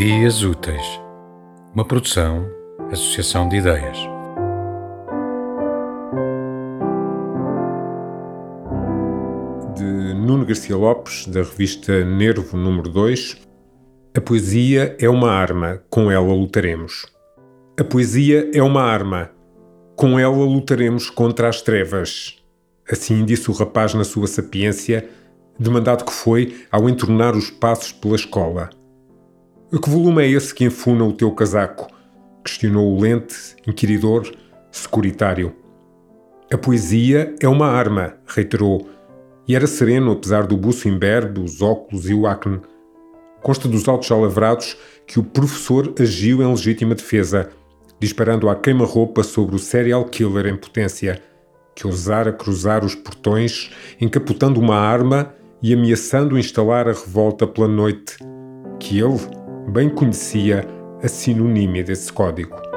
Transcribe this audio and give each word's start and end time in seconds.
Dias 0.00 0.42
Úteis, 0.42 0.98
uma 1.74 1.84
produção, 1.84 2.50
associação 2.90 3.46
de 3.46 3.56
ideias. 3.56 3.98
De 9.76 10.14
Nuno 10.14 10.46
Garcia 10.46 10.74
Lopes, 10.74 11.26
da 11.26 11.42
revista 11.42 12.02
Nervo 12.02 12.56
número 12.56 12.88
2. 12.88 13.46
A 14.16 14.22
poesia 14.22 14.96
é 14.98 15.06
uma 15.06 15.30
arma, 15.30 15.82
com 15.90 16.10
ela 16.10 16.32
lutaremos. 16.32 17.04
A 17.78 17.84
poesia 17.84 18.50
é 18.54 18.62
uma 18.62 18.80
arma, 18.80 19.30
com 19.96 20.18
ela 20.18 20.34
lutaremos 20.34 21.10
contra 21.10 21.46
as 21.46 21.60
trevas. 21.60 22.42
Assim 22.90 23.22
disse 23.22 23.50
o 23.50 23.52
rapaz 23.54 23.92
na 23.92 24.04
sua 24.04 24.26
sapiência, 24.26 25.10
demandado 25.58 26.06
que 26.06 26.12
foi 26.14 26.56
ao 26.72 26.88
entornar 26.88 27.36
os 27.36 27.50
passos 27.50 27.92
pela 27.92 28.16
escola. 28.16 28.79
Que 29.78 29.88
volume 29.88 30.24
é 30.24 30.28
esse 30.28 30.52
que 30.52 30.64
enfuna 30.64 31.04
o 31.04 31.12
teu 31.12 31.30
casaco? 31.30 31.86
Questionou 32.44 32.92
o 32.92 33.00
lente, 33.00 33.54
inquiridor, 33.66 34.30
securitário. 34.70 35.54
A 36.52 36.58
poesia 36.58 37.34
é 37.40 37.48
uma 37.48 37.68
arma, 37.68 38.14
reiterou, 38.26 38.88
e 39.46 39.54
era 39.54 39.68
sereno 39.68 40.10
apesar 40.10 40.46
do 40.46 40.56
buço 40.56 40.88
imberbe, 40.88 41.40
os 41.40 41.62
óculos 41.62 42.10
e 42.10 42.14
o 42.14 42.26
acne. 42.26 42.60
Consta 43.42 43.68
dos 43.68 43.88
autos 43.88 44.10
alavrados 44.10 44.76
que 45.06 45.20
o 45.20 45.24
professor 45.24 45.94
agiu 45.98 46.42
em 46.42 46.50
legítima 46.50 46.94
defesa, 46.94 47.50
disparando 48.00 48.48
à 48.48 48.56
queima-roupa 48.56 49.22
sobre 49.22 49.54
o 49.54 49.58
serial 49.58 50.04
killer 50.04 50.46
em 50.46 50.56
potência, 50.56 51.22
que 51.76 51.86
ousara 51.86 52.32
cruzar 52.32 52.84
os 52.84 52.96
portões, 52.96 53.70
encapotando 54.00 54.60
uma 54.60 54.76
arma 54.76 55.32
e 55.62 55.72
ameaçando 55.72 56.36
instalar 56.36 56.88
a 56.88 56.92
revolta 56.92 57.46
pela 57.46 57.68
noite, 57.68 58.16
que 58.80 58.98
ele, 58.98 59.18
bem 59.68 59.88
conhecia 59.88 60.66
a 61.02 61.08
sinonímia 61.08 61.82
desse 61.84 62.12
código. 62.12 62.69